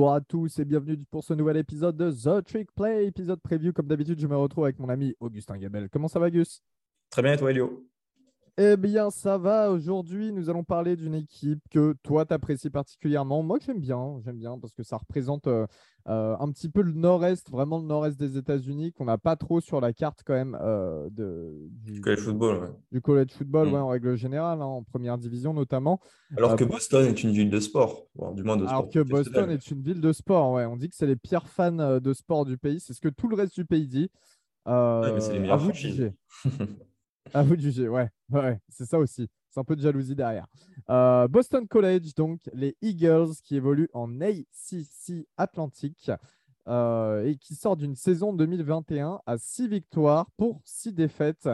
[0.00, 3.70] Bonjour à tous et bienvenue pour ce nouvel épisode de The Trick Play, épisode preview.
[3.74, 5.90] Comme d'habitude, je me retrouve avec mon ami Augustin Gabel.
[5.90, 6.62] Comment ça va, Gus?
[7.10, 7.89] Très bien, et toi, Elio?
[8.62, 9.70] Eh bien, ça va.
[9.70, 13.42] Aujourd'hui, nous allons parler d'une équipe que toi, t'apprécies particulièrement.
[13.42, 14.20] Moi, j'aime bien.
[14.22, 15.66] J'aime bien parce que ça représente euh,
[16.08, 19.62] euh, un petit peu le nord-est, vraiment le nord-est des États-Unis, qu'on n'a pas trop
[19.62, 22.56] sur la carte quand même euh, de, du college football.
[22.58, 22.68] Ouais.
[22.92, 23.72] Du college football, Mm.
[23.72, 25.98] ouais, en règle générale, hein, en première division notamment.
[26.36, 28.76] Alors que Boston est une ville de sport, Bon, du moins de sport.
[28.76, 30.66] Alors que Boston est une ville de sport, ouais.
[30.66, 32.78] On dit que c'est les pires fans de sport du pays.
[32.78, 34.10] C'est ce que tout le reste du pays dit.
[34.66, 36.12] Ouais, mais c'est les à meilleures vous de franchises.
[37.34, 38.08] À vous de juger, ouais.
[38.30, 39.28] ouais c'est ça aussi.
[39.50, 40.46] C'est un peu de jalousie derrière.
[40.88, 46.10] Euh, Boston College, donc les Eagles qui évoluent en ACC Atlantique
[46.68, 51.48] euh, et qui sort d'une saison 2021 à 6 victoires pour 6 défaites.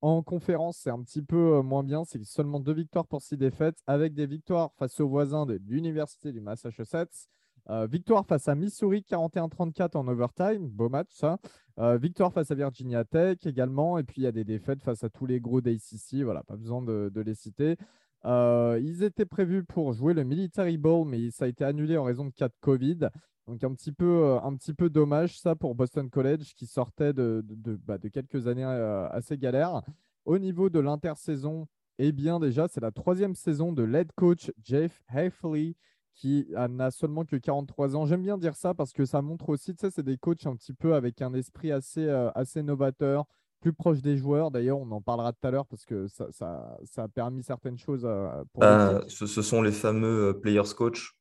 [0.00, 2.04] En conférence, c'est un petit peu euh, moins bien.
[2.04, 6.32] C'est seulement 2 victoires pour 6 défaites, avec des victoires face aux voisins de l'Université
[6.32, 7.28] du Massachusetts.
[7.68, 11.38] Euh, victoire face à Missouri 41-34 en overtime, beau match ça.
[11.78, 13.98] Euh, victoire face à Virginia Tech également.
[13.98, 16.22] Et puis il y a des défaites face à tous les gros d'ACC.
[16.22, 17.76] Voilà, pas besoin de, les citer.
[18.24, 22.04] Euh, ils étaient prévus pour jouer le Military Bowl, mais ça a été annulé en
[22.04, 23.08] raison de cas de Covid.
[23.46, 27.44] Donc un petit peu, un petit peu dommage ça pour Boston College qui sortait de,
[27.48, 29.82] de, bah, quelques années assez galères.
[30.24, 35.00] Au niveau de l'intersaison, eh bien déjà, c'est la troisième saison de lead coach Jeff
[35.08, 35.76] Hafley
[36.16, 38.06] qui a- n'a seulement que 43 ans.
[38.06, 40.56] J'aime bien dire ça parce que ça montre aussi, tu sais, c'est des coachs un
[40.56, 43.26] petit peu avec un esprit assez, euh, assez novateur,
[43.60, 44.50] plus proche des joueurs.
[44.50, 47.78] D'ailleurs, on en parlera tout à l'heure parce que ça, ça, ça a permis certaines
[47.78, 49.10] choses euh, pour Ah, l'équipe.
[49.10, 51.12] ce, ce sont les fameux euh, players coach.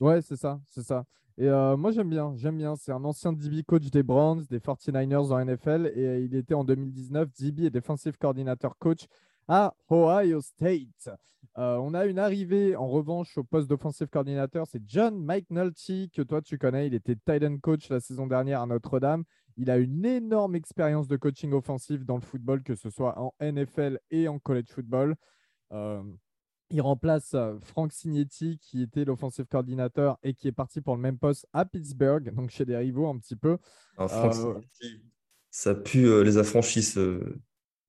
[0.00, 1.04] Ouais, c'est ça, c'est ça.
[1.38, 2.76] Et moi, j'aime bien, j'aime bien.
[2.76, 6.62] C'est un ancien DB coach des Browns, des 49ers en NFL, et il était en
[6.62, 9.06] 2019 DB et defensive coordinator coach
[9.48, 11.10] à Ohio State.
[11.58, 16.22] Euh, on a une arrivée en revanche au poste d'offensive coordinateur, c'est John McNulty, que
[16.22, 16.86] toi tu connais.
[16.86, 19.24] Il était tight end coach la saison dernière à Notre-Dame.
[19.58, 23.34] Il a une énorme expérience de coaching offensif dans le football, que ce soit en
[23.40, 25.14] NFL et en college football.
[25.72, 26.02] Euh,
[26.70, 31.02] il remplace euh, Frank Signetti, qui était l'offensive coordinateur et qui est parti pour le
[31.02, 33.58] même poste à Pittsburgh, donc chez des rivaux un petit peu.
[33.98, 35.02] Alors, Frank Euh, Signetti,
[35.50, 37.36] ça pue les affranchis, ce,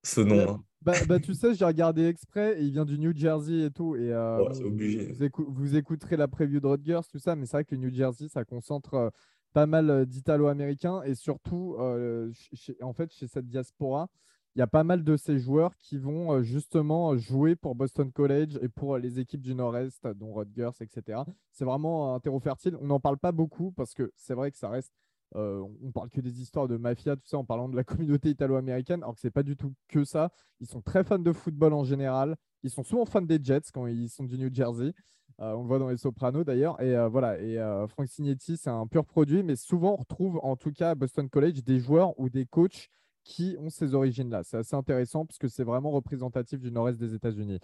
[0.03, 0.50] ce nom.
[0.50, 0.64] Hein.
[0.84, 3.96] Bah, bah, tu sais, j'ai regardé exprès et il vient du New Jersey et tout.
[3.96, 5.12] Et euh, Ouais, c'est vous- obligé.
[5.14, 7.82] Vous, écou- vous écouterez la preview de Rutgers, tout ça, mais c'est vrai que le
[7.82, 9.10] New Jersey, ça concentre euh,
[9.54, 14.10] pas mal euh, d'Italo-Américains et surtout, euh, ch- chez- en fait, chez cette diaspora,
[14.56, 18.60] il y a pas mal de ces joueurs qui vont justement jouer pour Boston College
[18.62, 21.22] et pour les équipes du Nord-Est, dont Rutgers, etc.
[21.52, 22.78] C'est vraiment un terreau fertile.
[22.80, 24.94] On n'en parle pas beaucoup parce que c'est vrai que ça reste
[25.36, 28.30] euh, on parle que des histoires de mafia, tout ça, en parlant de la communauté
[28.30, 30.32] italo-américaine, alors que c'est pas du tout que ça.
[30.60, 32.36] Ils sont très fans de football en général.
[32.64, 34.94] Ils sont souvent fans des Jets quand ils sont du New Jersey.
[35.40, 36.80] Euh, on le voit dans les Sopranos d'ailleurs.
[36.82, 37.40] Et euh, voilà.
[37.40, 40.92] Et euh, Frank Signetti, c'est un pur produit, mais souvent on retrouve, en tout cas
[40.92, 42.90] à Boston College, des joueurs ou des coachs
[43.24, 44.44] qui ont ces origines-là.
[44.44, 47.60] C'est assez intéressant parce c'est vraiment représentatif du nord-est des États-Unis.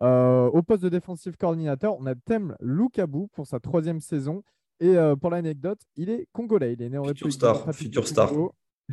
[0.00, 4.44] Au poste de défensif coordinateur, on a Tem Lukabu pour sa troisième saison.
[4.80, 6.72] Et euh, pour l'anecdote, il est congolais.
[6.72, 8.32] Il est né en République star, futur star.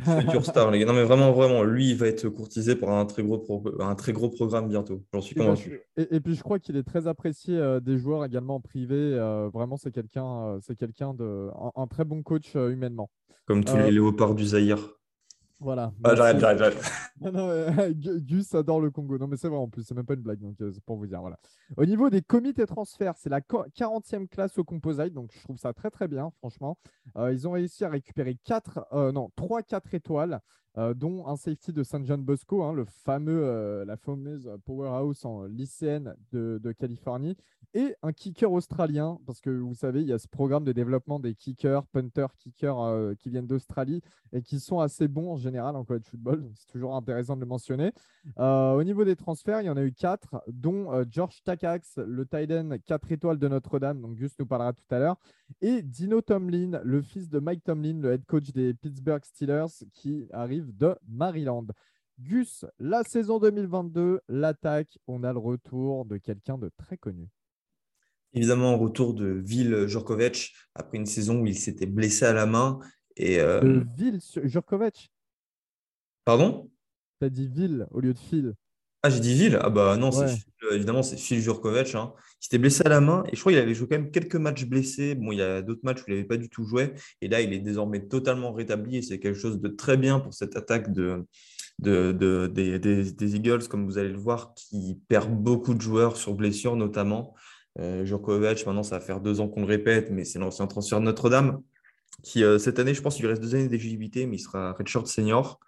[0.00, 0.86] Future star, les gars.
[0.86, 3.94] Non, mais vraiment, vraiment, lui, il va être courtisé par un très gros, pro- un
[3.96, 5.02] très gros programme bientôt.
[5.12, 5.80] J'en suis convaincu.
[5.96, 8.94] et- et puis je crois qu'il est très apprécié euh, des joueurs également en privé.
[8.96, 13.10] euh, vraiment, c'est quelqu'un, c'est quelqu'un de, un, un très bon coach humainement.
[13.46, 14.97] Comme tous les léopards du Zaïre.
[15.60, 15.92] Voilà.
[16.04, 16.82] Ah, j'arrête, j'arrête, j'arrête.
[17.20, 19.18] Non, non, Gus adore le Congo.
[19.18, 20.96] Non, mais c'est vrai en plus, c'est même pas une blague, donc euh, c'est pour
[20.96, 21.20] vous dire.
[21.20, 21.36] Voilà.
[21.76, 25.58] Au niveau des comités transferts, c'est la co- 40e classe au composite, donc je trouve
[25.58, 26.78] ça très très bien, franchement.
[27.16, 30.40] Euh, ils ont réussi à récupérer 4, non, 3-4 étoiles,
[30.76, 35.24] euh, dont un safety de San John Bosco, hein, le fameux, euh, la fameuse powerhouse
[35.24, 37.36] en lycéenne de, Californie,
[37.74, 41.18] et un kicker australien, parce que vous savez, il y a ce programme de développement
[41.18, 45.74] des kickers, punters, kickers euh, qui viennent d'Australie et qui sont assez bons en général
[45.74, 46.48] en college football.
[46.54, 47.92] C'est toujours intéressant de le mentionner.
[48.36, 52.50] Au niveau des transferts, il y en a eu quatre, dont George Takax, le tight
[52.52, 55.16] end 4 étoiles de Notre-Dame, donc Gus nous parlera tout à l'heure,
[55.62, 60.26] et Dino Tomlin, le fils de Mike Tomlin, le head coach des Pittsburgh Steelers, qui
[60.32, 61.66] arrive de Maryland.
[62.20, 67.28] Gus, la saison 2022, l'attaque, on a le retour de quelqu'un de très connu.
[68.34, 72.80] Évidemment, retour de Vil Jurkovic après une saison où il s'était blessé à la main.
[73.16, 75.10] Et, euh, De Ville Jurkovic.
[76.24, 76.70] Pardon?
[77.20, 78.54] T'as dit Ville au lieu de Phil.
[79.02, 79.58] Ah, j'ai dit Ville?
[79.62, 80.36] Ah bah non, c'est Ouais.
[80.36, 81.94] Phil, euh, évidemment, c'est Phil Jurkovic.
[81.94, 82.12] hein.
[82.40, 84.36] Il s'était blessé à la main et je crois qu'il avait joué quand même quelques
[84.36, 85.14] matchs blessés.
[85.14, 86.92] Bon, il y a d'autres matchs où il n'avait pas du tout joué.
[87.20, 90.32] Et là, il est désormais totalement rétabli et c'est quelque chose de très bien pour
[90.34, 91.24] cette attaque de,
[91.80, 96.34] de, de- des, Eagles, comme vous allez le voir, qui perd beaucoup de joueurs sur
[96.34, 97.34] blessure notamment.
[97.80, 101.00] Euh, Jurkovic, maintenant, ça va faire deux ans qu'on le répète, mais c'est l'ancien transfert
[101.00, 101.60] Notre-Dame
[102.22, 104.72] qui, euh, cette année, je pense qu'il lui reste deux années d'éligibilité, mais il sera
[104.72, 105.60] redshirt senior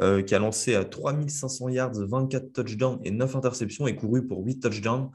[0.00, 4.44] euh, qui a lancé à 3500 yards, 24 touchdowns et 9 interceptions et couru pour
[4.44, 5.10] 8 touchdowns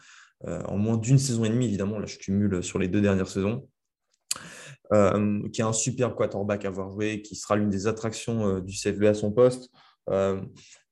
[0.46, 2.00] en moins d'une saison et demie, évidemment.
[2.00, 3.68] Là, je cumule sur les deux dernières saisons.
[4.94, 8.62] Euh, qui est un super quarterback à avoir joué, qui sera l'une des attractions euh,
[8.62, 9.70] du CFB à son poste.
[10.10, 10.42] Euh,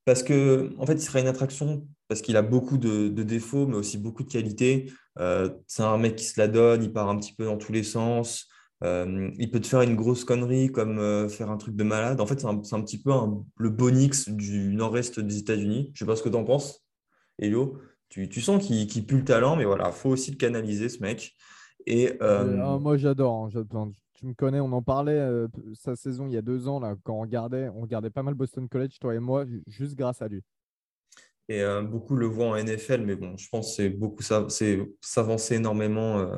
[0.04, 3.78] parce que, en fait, il sera une attraction parce qu'il a beaucoup de, défauts, mais
[3.78, 4.92] aussi beaucoup de qualités.
[5.18, 7.72] Euh, c'est un mec qui se la donne, il part un petit peu dans tous
[7.72, 8.48] les sens.
[8.84, 12.20] Euh, il peut te faire une grosse connerie comme euh, faire un truc de malade.
[12.20, 13.12] En fait, c'est un, petit peu
[13.58, 15.92] le Bonix du nord-est des États-Unis.
[15.94, 16.86] Je sais pas ce que tu en penses,
[17.40, 17.80] Elio.
[18.16, 21.36] Tu, tu sens qu'il pue le talent, mais voilà, faut aussi le canaliser, ce mec.
[21.86, 23.50] Et Et, euh, ah, moi, j'adore.
[23.54, 23.92] hein.
[24.14, 26.96] Tu me connais, on en parlait euh, sa saison il y a deux ans, là,
[27.04, 30.22] quand on regardait, on regardait pas mal Boston College, toi et moi, ju- juste grâce
[30.22, 30.42] à lui.
[31.50, 34.46] Et euh, beaucoup le voient en NFL, mais bon, je pense que c'est beaucoup ça,
[34.48, 36.38] c'est s'avancer énormément euh,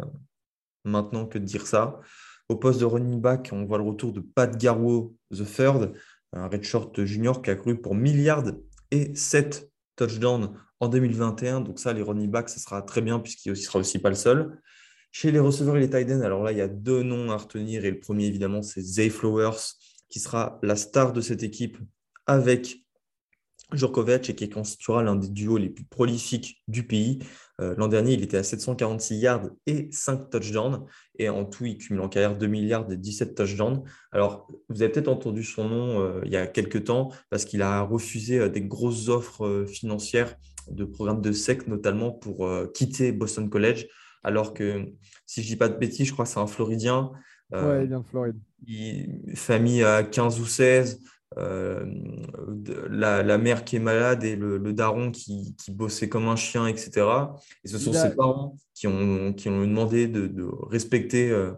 [0.83, 1.99] maintenant que de dire ça.
[2.49, 5.93] Au poste de running back, on voit le retour de Pat Garwo the third,
[6.33, 8.45] un redshirt junior qui a couru pour milliards
[8.89, 11.61] et 7 touchdowns en 2021.
[11.61, 14.15] Donc ça, les running backs, ça sera très bien puisqu'il ne sera aussi pas le
[14.15, 14.61] seul.
[15.11, 17.37] Chez les receveurs et les tight ends, alors là, il y a deux noms à
[17.37, 17.83] retenir.
[17.83, 19.57] Et le premier, évidemment, c'est Zay Flowers,
[20.09, 21.77] qui sera la star de cette équipe
[22.25, 22.86] avec
[23.73, 27.19] Jurkovic et qui constituera l'un des duos les plus prolifiques du pays.
[27.59, 30.85] Euh, L'an dernier, il était à 746 yards et 5 touchdowns.
[31.19, 33.83] Et en tout, il cumule en carrière 2 milliards et 17 touchdowns.
[34.11, 37.61] Alors, vous avez peut-être entendu son nom euh, il y a quelques temps parce qu'il
[37.61, 40.35] a refusé euh, des grosses offres financières
[40.69, 43.87] de programmes de SEC, notamment pour quitter Boston College.
[44.23, 44.85] Alors que,
[45.25, 47.11] si je dis pas de bêtises, je crois que c'est un Floridien.
[47.53, 48.35] Ouais, il vient de Floride.
[48.67, 50.99] il- famille à 15 ou 16,
[51.37, 51.85] euh,
[52.89, 56.35] la, la mère qui est malade et le, le daron qui, qui bossait comme un
[56.35, 57.05] chien, etc.
[57.63, 61.53] Et ce sont ses parents qui ont, qui ont demandé de, de respecter euh,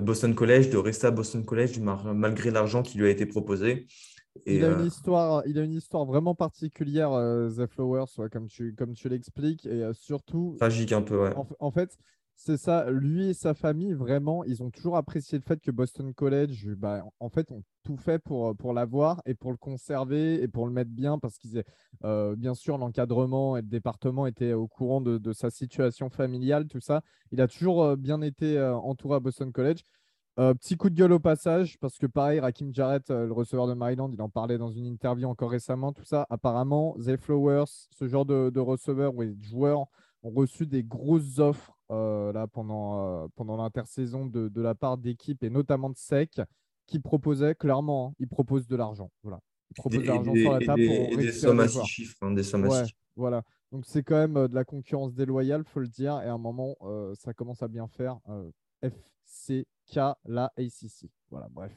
[0.00, 3.86] Boston College, de rester à Boston College malgré l'argent qui lui a été proposé.
[4.46, 8.48] Et, Il a une euh, histoire, il a une histoire vraiment particulière, The Flowers, comme
[8.48, 11.34] tu, comme tu l'expliques, et surtout, tragique un peu, ouais.
[11.60, 11.96] En fait,
[12.36, 12.90] c'est ça.
[12.90, 17.04] Lui et sa famille, vraiment, ils ont toujours apprécié le fait que Boston College, bah,
[17.20, 20.66] en fait, ont tout fait pour, euh, pour l'avoir et pour le conserver et pour
[20.66, 21.62] le mettre bien parce qu'ils,
[22.04, 26.80] euh, bien sûr, l'encadrement et le département étaient au courant de, sa situation familiale, tout
[26.80, 27.02] ça.
[27.30, 29.82] Il a toujours euh, bien été euh, entouré à Boston College.
[30.34, 34.10] Petit coup de gueule au passage, parce que pareil, Rakim Jarrett, le receveur de Maryland,
[34.14, 36.26] il en parlait dans une interview encore récemment, tout ça.
[36.30, 39.88] Apparemment, Zay Flowers, ce genre de, de receveur ou de joueurs
[40.22, 44.98] ont reçu des grosses offres euh, là, pendant, euh, pendant l'intersaison de, de la part
[44.98, 46.40] d'équipes et notamment de SEC
[46.86, 49.10] qui proposaient clairement, hein, ils proposent de l'argent.
[49.22, 49.38] Voilà.
[49.70, 51.56] Ils proposent des, de l'argent sur la des- table et pour des- et des sommes
[51.58, 53.42] des à six chiffres, hein, des sommes à Ouais, six voilà.
[53.70, 56.20] Donc c'est quand même euh, de la concurrence déloyale, faut le dire.
[56.22, 58.18] Et à un moment, euh, ça commence à bien faire.
[58.82, 61.08] FCK, la ACC.
[61.30, 61.72] Voilà, bref.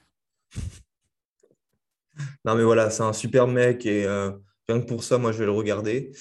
[2.45, 5.45] Non, mais voilà, c'est un super mec et rien que pour ça, moi, je vais
[5.45, 6.11] le regarder.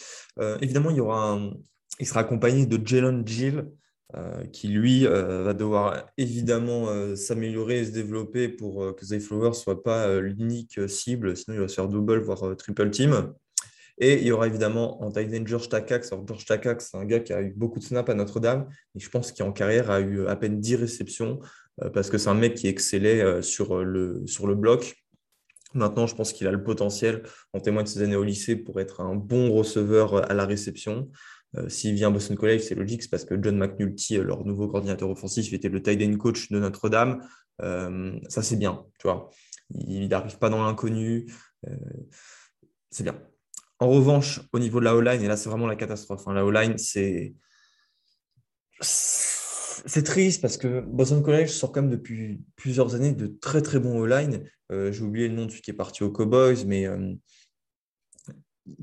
[0.61, 1.53] Évidemment, il y aura un-
[2.01, 3.71] il sera accompagné de Jalen Gill,
[4.15, 9.19] euh, qui lui euh, va devoir évidemment euh, s'améliorer et se développer pour que Zay
[9.19, 13.33] Flowers ne soit pas l'unique cible, sinon il va se faire double, voire triple team.
[13.99, 15.69] Et il y aura évidemment en tight George.
[15.73, 19.01] Alors, George Takacs, c'est un gars qui a eu beaucoup de snaps à Notre-Dame, et
[19.01, 21.41] je pense qu'en carrière a eu à peine 10 réceptions,
[21.93, 24.97] parce que c'est un mec qui excellait sur le, sur le bloc.
[25.75, 28.81] Maintenant, je pense qu'il a le potentiel, en témoin de ses années au lycée, pour
[28.81, 31.11] être un bon receveur à la réception.
[31.57, 34.45] Euh, S'il vient à Boston College, c'est logique, c'est parce que John McNulty, euh, leur
[34.45, 37.27] nouveau coordinateur offensif, était le tight end coach de Notre-Dame.
[37.63, 39.31] Euh, ça, c'est bien, tu vois.
[39.71, 41.27] Il n'arrive pas dans l'inconnu.
[42.91, 43.21] C'est bien.
[43.79, 46.27] En revanche, au niveau de la O-line, et là, c'est vraiment la catastrophe.
[46.27, 47.35] hein, la O-line, c'est.
[48.81, 53.79] C'est triste parce que Boston College sort quand même depuis plusieurs années de très très
[53.79, 54.45] bons O-line.
[54.71, 57.19] J'ai oublié le nom de celui qui est parti aux Cowboys, mais il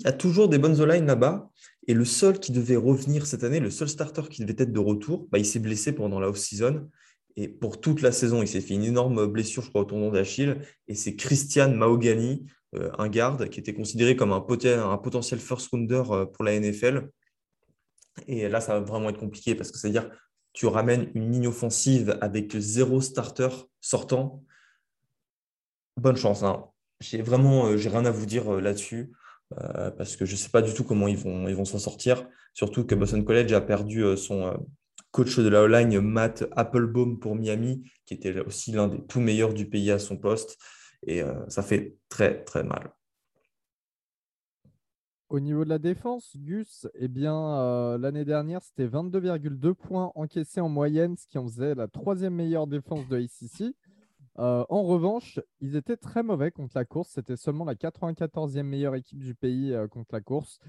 [0.03, 1.49] y a toujours des bonnes O-line là-bas.
[1.87, 4.79] Et le seul qui devait revenir cette année, le seul starter qui devait être de
[4.79, 6.89] retour, bah, il s'est blessé pendant la off-season.
[7.35, 10.11] Et pour toute la saison, il s'est fait une énorme blessure, je crois, au tendon
[10.11, 10.57] d'Achille.
[10.87, 12.45] Et c'est Christian Mahogany,
[12.75, 16.43] euh, un garde qui était considéré comme un, poten- un potentiel first rounder euh, pour
[16.43, 17.09] la NFL.
[18.27, 20.09] Et là, ça va vraiment être compliqué parce que c'est-à-dire
[20.53, 24.43] tu ramènes une ligne offensive avec zéro starter sortant.
[25.97, 26.43] Bonne chance.
[26.43, 26.65] Hein.
[26.99, 28.61] J'ai vraiment, euh, j'ai rien à vous dire
[29.59, 31.79] euh, parce que je ne sais pas du tout comment ils vont, ils vont s'en
[31.79, 32.27] sortir.
[32.53, 34.53] Surtout que Boston College a perdu son
[35.11, 39.53] coach de la O-line, Matt Applebaum pour Miami, qui était aussi l'un des tout meilleurs
[39.53, 40.57] du pays à son poste.
[41.07, 42.91] Et ça fait très, très mal.
[45.31, 50.59] Au niveau de la défense, Gus, eh bien, euh, l'année dernière, c'était 22,2 points encaissés
[50.59, 53.73] en moyenne, ce qui en faisait la troisième meilleure défense de ACC.
[54.41, 57.11] Euh, en revanche, ils étaient très mauvais contre la course.
[57.13, 60.59] C'était seulement la 94e meilleure équipe du pays euh, contre la course.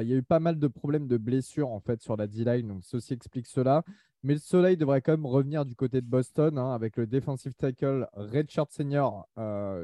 [0.00, 2.68] il y a eu pas mal de problèmes de blessures en fait sur la D-line,
[2.68, 3.82] donc ceci explique cela.
[4.22, 7.54] Mais le soleil devrait quand même revenir du côté de Boston hein, avec le defensive
[7.54, 9.26] tackle Redshirt Senior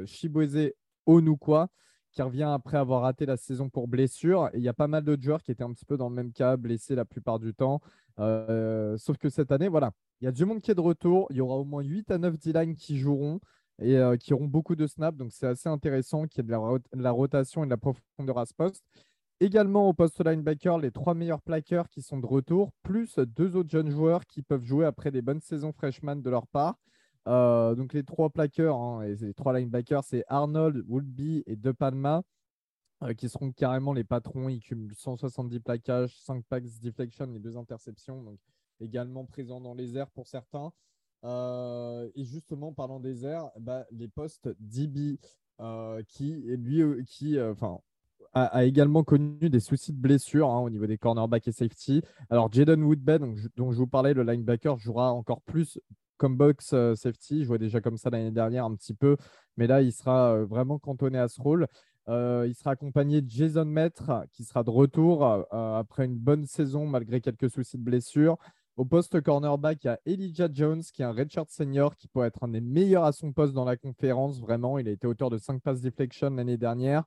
[0.07, 0.73] Shibweze
[1.07, 1.69] Onukwa
[2.13, 4.49] qui revient après avoir raté la saison pour blessure.
[4.53, 6.15] Et il y a pas mal de joueurs qui étaient un petit peu dans le
[6.15, 7.81] même cas, blessés la plupart du temps.
[8.19, 11.27] Euh, sauf que cette année, voilà, il y a du monde qui est de retour.
[11.31, 13.41] Il y aura au moins 8 à 9 D-line qui joueront
[13.81, 15.17] et euh, qui auront beaucoup de snaps.
[15.17, 18.47] Donc c'est assez intéressant qu'il y ait de la, rotation et de la profondeur à
[18.47, 18.85] ce poste.
[19.41, 23.71] Également au poste linebacker, les trois meilleurs plaqueurs qui sont de retour, plus deux autres
[23.71, 26.77] jeunes joueurs qui peuvent jouer après des bonnes saisons freshman de leur part.
[27.29, 31.71] Euh, donc les trois plaqueurs, hein, et les trois linebackers, c'est Arnold, Woolby et De
[31.71, 32.23] Palma,
[33.05, 34.49] euh, qui seront carrément les patrons.
[34.49, 38.41] Ils cumulent 170 plaquages, 5 packs deflection et 2 interceptions, donc
[38.81, 40.73] également présents dans les airs pour certains.
[41.25, 45.19] Euh, et justement, parlant des airs, bah, les postes DB,
[46.07, 47.81] qui lui, qui, enfin,
[48.35, 52.03] a, également connu des soucis de blessure hein, au niveau des cornerbacks et safety.
[52.31, 53.23] Alors, Jaden Woodbed,
[53.57, 55.79] dont je vous parlais, le linebacker, jouera encore plus
[56.19, 57.41] comme box euh, safety.
[57.41, 59.17] Je jouait déjà comme ça l'année dernière un petit peu,
[59.57, 61.67] mais là, il sera euh, vraiment cantonné à ce rôle.
[62.09, 66.87] Euh, il sera accompagné de Jason Maître, qui sera de retour après une bonne saison
[66.87, 68.39] malgré quelques soucis de blessure.
[68.79, 72.29] Au poste cornerback, il y a Elijah Jones, qui est un redshirt senior, qui pourrait
[72.29, 74.41] être un des meilleurs à son poste dans la conférence.
[74.41, 77.03] Vraiment, il a été auteur de 5 passes deflection l'année dernière.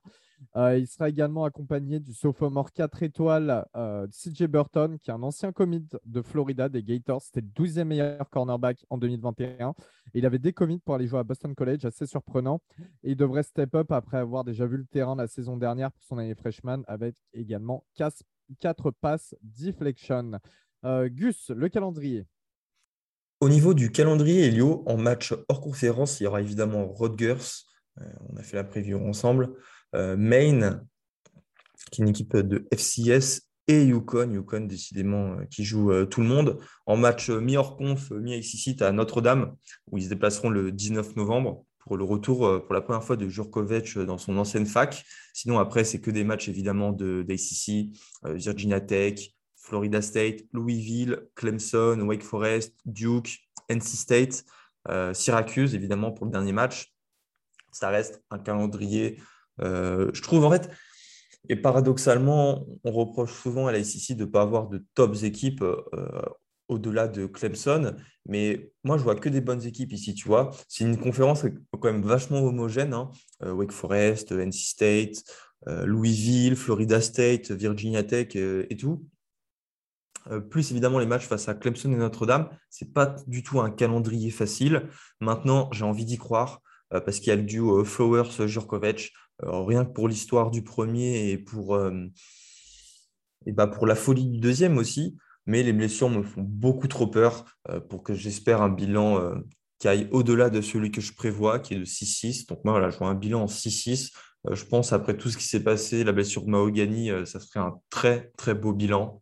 [0.54, 5.22] Euh, il sera également accompagné du sophomore 4 étoiles euh, CJ Burton, qui est un
[5.22, 7.22] ancien commit de Florida, des Gators.
[7.22, 9.72] C'était le 12e meilleur cornerback en 2021.
[10.12, 12.60] il avait des commits pour aller jouer à Boston College, assez surprenant.
[13.02, 16.04] Et il devrait step up après avoir déjà vu le terrain la saison dernière pour
[16.04, 20.32] son année freshman, avec également 4 passes deflection.
[20.84, 22.26] Euh, Gus, le calendrier.
[23.40, 27.66] Au niveau du calendrier, Elio, en match hors conférence, il y aura évidemment Rutgers.
[28.00, 29.54] Euh, on a fait la preview ensemble.
[29.94, 30.84] Euh, Maine,
[31.90, 36.58] qui est une équipe de FCS, et Yukon, Yukon décidément qui joue tout le monde.
[36.84, 39.54] En match mi-hors conf, mi-ACC, à Notre-Dame,
[39.90, 43.28] où ils se déplaceront le 19 novembre pour le retour pour la première fois de
[43.28, 45.04] Jurkovic dans son ancienne fac.
[45.32, 47.92] Sinon, après, c'est que des matchs évidemment d'ACC,
[48.24, 49.32] Virginia Tech,
[49.62, 53.38] Florida State, Louisville, Clemson, Wake Forest, Duke,
[53.68, 54.44] NC State,
[54.88, 56.92] euh, Syracuse, évidemment, pour le dernier match.
[57.70, 59.20] Ça reste un calendrier,
[59.60, 60.68] euh, je trouve, en fait,
[61.48, 65.62] et paradoxalement, on reproche souvent à la SEC de ne pas avoir de tops équipes
[65.62, 66.22] euh,
[66.68, 67.94] au-delà de Clemson.
[68.26, 70.50] Mais moi, je vois que des bonnes équipes ici, tu vois.
[70.68, 72.94] C'est une conférence quand même vachement homogène.
[72.94, 73.10] Hein.
[73.40, 75.24] Wake Forest, NC State,
[75.66, 79.04] Louisville, Florida State, Virginia Tech et tout.
[80.30, 82.48] Euh, plus évidemment les matchs face à Clemson et Notre-Dame.
[82.70, 84.88] Ce n'est pas du tout un calendrier facile.
[85.20, 86.60] Maintenant, j'ai envie d'y croire
[86.92, 89.12] euh, parce qu'il y a le duo euh, Flowers-Jurkovic.
[89.42, 91.76] rien que pour l'histoire du premier et pour,
[93.46, 95.16] et bah pour la folie du deuxième aussi.
[95.46, 97.44] Mais les blessures me font beaucoup trop peur
[97.88, 99.34] pour que j'espère un bilan
[99.80, 102.46] qui aille au-delà de celui que je prévois, qui est de 6-6.
[102.46, 104.12] Donc moi, voilà, je vois un bilan en 6-6.
[104.48, 107.80] je pense, après tout ce qui s'est passé, la blessure de Mahogany, ça serait un
[107.90, 109.21] très, très beau bilan.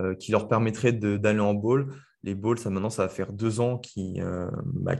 [0.00, 1.92] Euh, qui leur permettrait d'aller en bowl.
[2.22, 4.94] Les bowls, ça maintenant, ça va faire deux ans qui, euh, bah,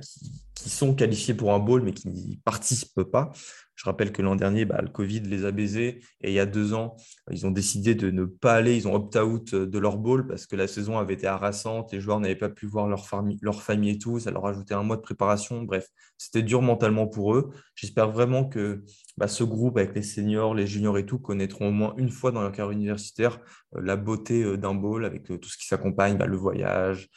[0.62, 3.30] qui, sont qualifiés pour un bowl, mais qui n'y participent pas.
[3.78, 6.00] Je rappelle que l'an dernier, bah, le Covid les a baisés.
[6.20, 6.96] Et il y a deux ans,
[7.30, 8.76] ils ont décidé de ne pas aller.
[8.76, 11.92] Ils ont opt-out de leur bowl parce que la saison avait été harassante.
[11.92, 14.18] Les joueurs n'avaient pas pu voir leur famille, leur famille et tout.
[14.18, 15.62] Ça leur a un mois de préparation.
[15.62, 15.86] Bref,
[16.16, 17.50] c'était dur mentalement pour eux.
[17.76, 18.82] J'espère vraiment que
[19.16, 22.32] bah, ce groupe, avec les seniors, les juniors et tout, connaîtront au moins une fois
[22.32, 23.38] dans leur carrière universitaire
[23.76, 27.08] euh, la beauté euh, d'un bowl avec euh, tout ce qui s'accompagne, bah, le voyage,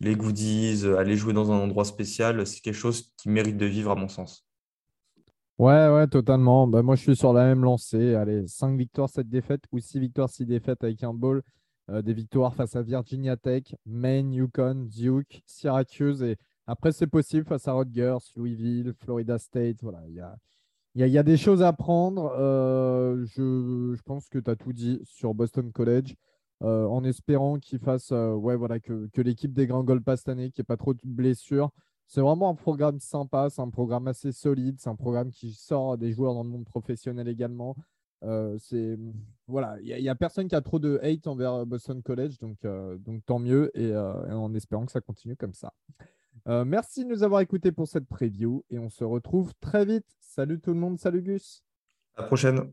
[0.00, 2.46] les goodies, aller jouer dans un endroit spécial.
[2.46, 4.46] C'est quelque chose qui mérite de vivre à mon sens.
[5.58, 6.66] Ouais, ouais, totalement.
[6.66, 8.14] Bah, moi, je suis sur la même lancée.
[8.14, 11.42] Allez, 5 victoires, 7 défaites ou 6 victoires, 6 défaites avec un bowl.
[11.90, 16.22] Euh, des victoires face à Virginia Tech, Maine, Yukon, Duke, Syracuse.
[16.22, 16.36] Et
[16.66, 19.76] après, c'est possible face à Rutgers, Louisville, Florida State.
[19.82, 20.34] Voilà, il y a,
[20.94, 22.32] y, y a, des choses à prendre.
[22.38, 26.14] Euh, je, je, pense que tu as tout dit sur Boston College.
[26.64, 30.62] Euh, en espérant qu'il fasse, ouais, voilà, que, que l'équipe Grands pas cette année, qu'il
[30.62, 31.70] n'y ait pas trop de blessures.
[32.06, 35.98] c'est vraiment un programme sympa, c'est un programme assez solide, c'est un programme qui sort
[35.98, 37.76] des joueurs dans le monde professionnel également.
[38.24, 38.98] Euh, c'est
[39.46, 42.96] voilà, il n'y a, personne qui a trop de hate envers Boston College, donc, euh,
[42.96, 45.72] donc tant mieux et, euh, en espérant que ça continue comme ça.
[46.46, 50.06] merci de nous avoir écoutés pour cette preview et on se retrouve très vite.
[50.20, 51.62] Salut tout le monde, salut Gus.
[52.16, 52.72] À la prochaine.